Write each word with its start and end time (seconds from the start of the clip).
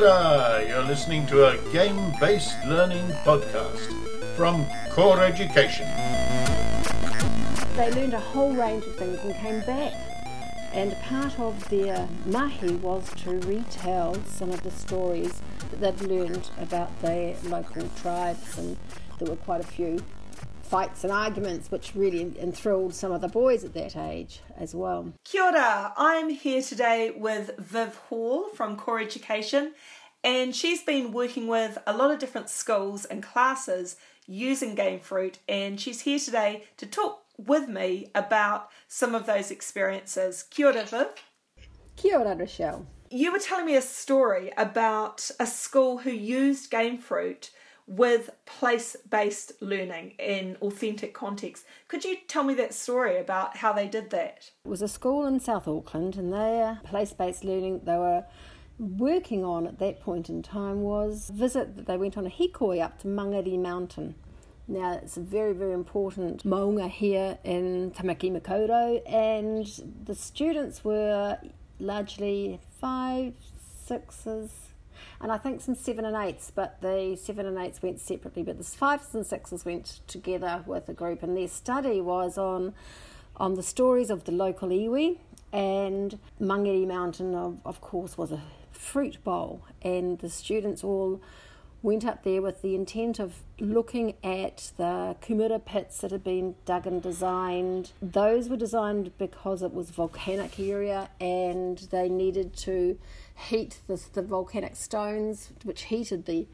You're 0.00 0.84
listening 0.84 1.26
to 1.26 1.48
a 1.48 1.72
game 1.72 2.12
based 2.20 2.56
learning 2.66 3.04
podcast 3.24 3.92
from 4.36 4.64
Core 4.92 5.20
Education. 5.24 5.88
They 7.74 7.90
learned 7.90 8.14
a 8.14 8.20
whole 8.20 8.52
range 8.52 8.84
of 8.84 8.94
things 8.94 9.18
and 9.24 9.34
came 9.34 9.58
back. 9.62 9.92
And 10.72 10.96
part 11.00 11.40
of 11.40 11.68
their 11.68 12.08
mahi 12.26 12.76
was 12.76 13.10
to 13.24 13.40
retell 13.40 14.14
some 14.26 14.50
of 14.50 14.62
the 14.62 14.70
stories 14.70 15.42
that 15.72 15.98
they'd 15.98 16.08
learned 16.08 16.48
about 16.58 16.96
their 17.02 17.34
local 17.42 17.88
tribes, 18.00 18.56
and 18.56 18.76
there 19.18 19.28
were 19.28 19.36
quite 19.36 19.62
a 19.62 19.66
few 19.66 19.98
fights 20.68 21.02
and 21.02 21.12
arguments, 21.12 21.70
which 21.70 21.94
really 21.94 22.34
enthralled 22.38 22.94
some 22.94 23.10
of 23.10 23.22
the 23.22 23.28
boys 23.28 23.64
at 23.64 23.72
that 23.72 23.96
age 23.96 24.40
as 24.56 24.74
well. 24.74 25.12
Kia 25.24 25.42
ora. 25.42 25.94
I'm 25.96 26.28
here 26.28 26.60
today 26.60 27.10
with 27.16 27.56
Viv 27.56 27.96
Hall 27.96 28.50
from 28.50 28.76
Core 28.76 29.00
Education, 29.00 29.72
and 30.22 30.54
she's 30.54 30.82
been 30.82 31.12
working 31.12 31.46
with 31.48 31.78
a 31.86 31.96
lot 31.96 32.10
of 32.10 32.18
different 32.18 32.50
schools 32.50 33.06
and 33.06 33.22
classes 33.22 33.96
using 34.26 34.76
Gamefroot, 34.76 35.36
and 35.48 35.80
she's 35.80 36.02
here 36.02 36.18
today 36.18 36.64
to 36.76 36.84
talk 36.84 37.22
with 37.38 37.66
me 37.68 38.10
about 38.14 38.68
some 38.88 39.14
of 39.14 39.24
those 39.24 39.50
experiences. 39.50 40.42
Kia 40.50 40.66
ora, 40.66 40.84
Viv. 40.84 41.06
Kia 41.96 42.18
ora, 42.18 42.36
Rochelle. 42.36 42.86
You 43.10 43.32
were 43.32 43.38
telling 43.38 43.64
me 43.64 43.76
a 43.76 43.80
story 43.80 44.52
about 44.58 45.30
a 45.40 45.46
school 45.46 45.98
who 45.98 46.10
used 46.10 46.70
Gamefroot 46.70 47.48
with 47.88 48.30
place 48.44 48.94
based 49.10 49.52
learning 49.60 50.10
in 50.18 50.56
authentic 50.60 51.14
context. 51.14 51.64
Could 51.88 52.04
you 52.04 52.18
tell 52.28 52.44
me 52.44 52.54
that 52.54 52.74
story 52.74 53.18
about 53.18 53.56
how 53.56 53.72
they 53.72 53.88
did 53.88 54.10
that? 54.10 54.50
It 54.64 54.68
was 54.68 54.82
a 54.82 54.88
school 54.88 55.26
in 55.26 55.40
South 55.40 55.66
Auckland, 55.66 56.16
and 56.16 56.32
their 56.32 56.80
place 56.84 57.12
based 57.12 57.44
learning 57.44 57.80
they 57.84 57.96
were 57.96 58.24
working 58.78 59.44
on 59.44 59.66
at 59.66 59.78
that 59.78 60.00
point 60.00 60.28
in 60.28 60.42
time 60.42 60.82
was 60.82 61.30
visit 61.34 61.76
that 61.76 61.86
they 61.86 61.96
went 61.96 62.16
on 62.16 62.26
a 62.26 62.30
hikoi 62.30 62.80
up 62.80 62.98
to 63.00 63.08
Mangere 63.08 63.58
Mountain. 63.58 64.14
Now, 64.70 65.00
it's 65.02 65.16
a 65.16 65.20
very, 65.20 65.54
very 65.54 65.72
important 65.72 66.44
maunga 66.44 66.90
here 66.90 67.38
in 67.42 67.90
Tamaki 67.92 68.30
Makaurau, 68.30 69.00
and 69.10 69.66
the 70.04 70.14
students 70.14 70.84
were 70.84 71.38
largely 71.80 72.60
five, 72.78 73.32
sixes, 73.86 74.50
and 75.20 75.32
I 75.32 75.38
think 75.38 75.60
some 75.60 75.74
seven 75.74 76.04
and 76.04 76.16
eights, 76.16 76.50
but 76.54 76.80
the 76.80 77.16
seven 77.20 77.46
and 77.46 77.58
eights 77.58 77.82
went 77.82 78.00
separately, 78.00 78.42
but 78.42 78.58
the 78.58 78.64
fives 78.64 79.14
and 79.14 79.26
sixes 79.26 79.64
went 79.64 80.00
together 80.06 80.64
with 80.66 80.88
a 80.88 80.94
group, 80.94 81.22
and 81.22 81.36
their 81.36 81.48
study 81.48 82.00
was 82.00 82.38
on 82.38 82.74
on 83.36 83.54
the 83.54 83.62
stories 83.62 84.10
of 84.10 84.24
the 84.24 84.32
local 84.32 84.70
iwi, 84.70 85.18
and 85.52 86.18
Mangere 86.40 86.86
Mountain, 86.86 87.34
of, 87.34 87.58
of 87.64 87.80
course, 87.80 88.18
was 88.18 88.32
a 88.32 88.42
fruit 88.72 89.22
bowl, 89.24 89.62
and 89.82 90.18
the 90.18 90.28
students 90.28 90.82
all 90.82 91.20
went 91.82 92.04
up 92.04 92.24
there 92.24 92.42
with 92.42 92.62
the 92.62 92.74
intent 92.74 93.18
of 93.18 93.42
looking 93.60 94.14
at 94.24 94.72
the 94.76 95.16
kumara 95.22 95.64
pits 95.64 96.00
that 96.00 96.10
had 96.10 96.24
been 96.24 96.54
dug 96.64 96.86
and 96.86 97.02
designed. 97.02 97.92
Those 98.02 98.48
were 98.48 98.56
designed 98.56 99.16
because 99.18 99.62
it 99.62 99.72
was 99.72 99.90
volcanic 99.90 100.58
area 100.58 101.08
and 101.20 101.78
they 101.90 102.08
needed 102.08 102.56
to 102.58 102.98
heat 103.48 103.78
the, 103.86 104.02
the 104.12 104.22
volcanic 104.22 104.76
stones, 104.76 105.50
which 105.64 105.82
heated 105.84 106.26
the 106.26 106.46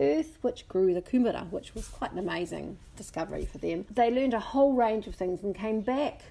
earth 0.00 0.38
which 0.42 0.66
grew 0.68 0.92
the 0.92 1.02
kumara, 1.02 1.48
which 1.50 1.74
was 1.74 1.88
quite 1.88 2.12
an 2.12 2.18
amazing 2.18 2.76
discovery 2.96 3.46
for 3.46 3.58
them. 3.58 3.86
They 3.90 4.10
learned 4.10 4.34
a 4.34 4.40
whole 4.40 4.72
range 4.74 5.06
of 5.06 5.14
things 5.14 5.42
and 5.42 5.54
came 5.54 5.82
back 5.82 6.22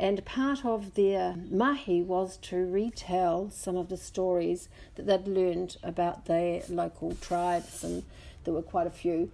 and 0.00 0.24
part 0.24 0.64
of 0.64 0.94
their 0.94 1.36
mahi 1.50 2.00
was 2.00 2.38
to 2.38 2.56
retell 2.56 3.50
some 3.50 3.76
of 3.76 3.90
the 3.90 3.98
stories 3.98 4.70
that 4.94 5.06
they'd 5.06 5.28
learned 5.28 5.76
about 5.82 6.24
their 6.24 6.62
local 6.70 7.14
tribes, 7.16 7.84
and 7.84 8.02
there 8.44 8.54
were 8.54 8.62
quite 8.62 8.86
a 8.86 8.90
few 8.90 9.30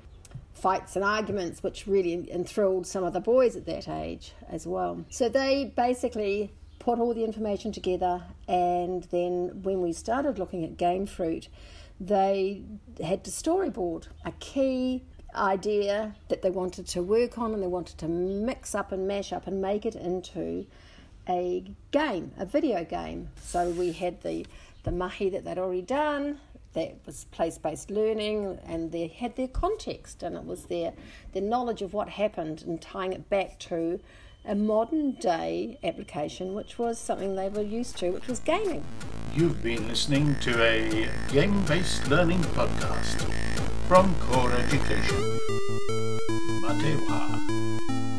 fights 0.53 0.97
and 0.97 1.05
arguments 1.05 1.63
which 1.63 1.87
really 1.87 2.29
enthralled 2.33 2.85
some 2.85 3.05
of 3.05 3.13
the 3.13 3.21
boys 3.21 3.55
at 3.55 3.65
that 3.67 3.89
age 3.89 4.33
as 4.49 4.67
well. 4.67 5.05
So 5.09 5.29
they 5.29 5.73
basically 5.77 6.51
put 6.81 6.99
all 6.99 7.15
the 7.15 7.25
information 7.25 7.71
together, 7.71 8.25
and 8.49 9.05
then 9.05 9.63
when 9.63 9.81
we 9.81 9.93
started 9.93 10.37
looking 10.37 10.65
at 10.65 10.77
Gamefroot, 10.77 11.47
they 12.01 12.65
had 13.01 13.23
to 13.23 13.31
storyboard 13.31 14.09
a 14.25 14.33
key 14.33 15.05
idea 15.37 16.15
that 16.29 16.43
they 16.43 16.51
wanted 16.51 16.87
to 16.89 17.03
work 17.03 17.39
on 17.39 17.55
and 17.55 17.63
they 17.63 17.67
wanted 17.67 17.99
to 17.99 18.09
mix 18.09 18.75
up 18.75 18.93
and 18.93 19.07
mash 19.07 19.33
up 19.33 19.47
and 19.47 19.61
make 19.61 19.87
it 19.87 19.95
into 19.95 20.67
a 21.29 21.65
game, 21.91 22.33
a 22.39 22.47
video 22.47 22.85
game. 22.85 23.29
So 23.41 23.71
we 23.71 23.93
had 23.93 24.23
the, 24.23 24.47
the 24.85 24.93
mahi 24.93 25.31
that 25.31 25.45
they'd 25.45 25.59
already 25.59 25.83
done, 25.83 26.41
that 26.75 26.95
was 27.07 27.25
place 27.25 27.59
based 27.59 27.91
learning, 27.91 28.59
and 28.67 28.93
they 28.93 29.09
had 29.09 29.37
their 29.37 29.49
context 29.49 30.23
and 30.23 30.37
it 30.37 30.45
was 30.45 30.67
their, 30.67 30.93
their 31.33 31.43
knowledge 31.43 31.83
of 31.83 31.93
what 31.93 32.11
happened 32.11 32.63
and 32.67 32.81
tying 32.81 33.13
it 33.13 33.29
back 33.29 33.59
to 33.61 34.01
a 34.45 34.55
modern 34.55 35.13
day 35.13 35.79
application, 35.83 36.55
which 36.55 36.79
was 36.79 36.99
something 36.99 37.35
they 37.35 37.49
were 37.49 37.63
used 37.63 37.97
to, 37.97 38.11
which 38.11 38.29
was 38.29 38.39
gaming. 38.39 38.85
You've 39.35 39.63
been 39.63 39.89
listening 39.89 40.37
to 40.41 40.63
a 40.63 41.09
game 41.33 41.65
based 41.65 42.09
learning 42.09 42.43
podcast 42.43 43.56
from 43.87 44.13
Core 44.17 44.53
Education. 44.53 45.39
Matewa. 46.63 48.16